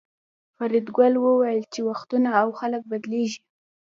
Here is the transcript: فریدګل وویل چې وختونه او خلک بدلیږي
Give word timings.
فریدګل 0.55 1.13
وویل 1.19 1.61
چې 1.73 1.79
وختونه 1.89 2.29
او 2.41 2.47
خلک 2.59 2.81
بدلیږي 2.91 3.39